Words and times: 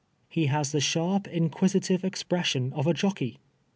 He 0.29 0.47
has 0.47 0.71
the 0.71 0.79
sharp, 0.81 1.25
incpiisitive 1.27 2.03
ex 2.03 2.23
pression 2.23 2.73
of 2.73 2.87
a 2.87 2.91
jochcy. 2.91 3.37